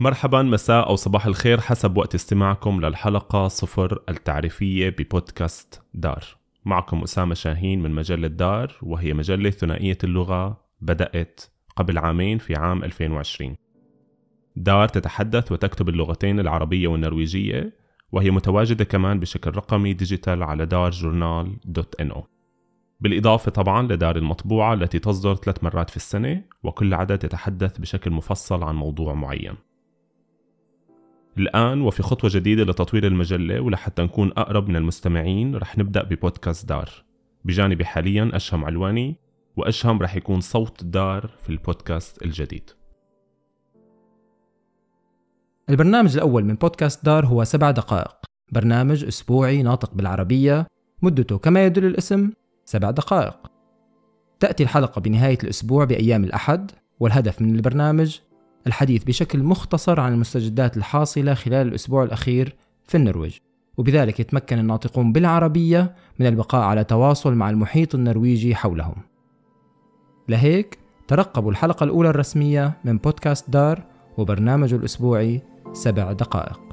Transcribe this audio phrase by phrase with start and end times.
[0.00, 6.24] مرحبا مساء أو صباح الخير حسب وقت استماعكم للحلقة صفر التعريفية ببودكاست دار.
[6.64, 11.40] معكم أسامة شاهين من مجلة دار وهي مجلة ثنائية اللغة بدأت
[11.76, 13.56] قبل عامين في عام 2020
[14.56, 17.72] دار تتحدث وتكتب اللغتين العربية والنرويجية
[18.12, 22.26] وهي متواجدة كمان بشكل رقمي digital على دار جورنال dot NO.
[23.00, 28.62] بالإضافة طبعا لدار المطبوعة التي تصدر ثلاث مرات في السنة وكل عدد يتحدث بشكل مفصل
[28.62, 29.54] عن موضوع معين.
[31.38, 37.04] الآن وفي خطوة جديدة لتطوير المجلة ولحتى نكون أقرب من المستمعين رح نبدأ ببودكاست دار.
[37.44, 39.16] بجانبي حاليا أشهم علواني
[39.56, 42.70] وأشهم رح يكون صوت دار في البودكاست الجديد.
[45.70, 48.16] البرنامج الأول من بودكاست دار هو سبع دقائق.
[48.52, 50.66] برنامج أسبوعي ناطق بالعربية
[51.02, 52.30] مدته كما يدل الاسم
[52.64, 53.36] سبع دقائق.
[54.40, 58.18] تأتي الحلقة بنهاية الأسبوع بأيام الأحد والهدف من البرنامج
[58.66, 63.36] الحديث بشكل مختصر عن المستجدات الحاصلة خلال الأسبوع الأخير في النرويج.
[63.76, 68.94] وبذلك يتمكن الناطقون بالعربية من البقاء على تواصل مع المحيط النرويجي حولهم.
[70.28, 73.82] لهيك ترقبوا الحلقة الأولى الرسمية من بودكاست دار
[74.18, 76.71] وبرنامجه الأسبوعي سبع دقائق.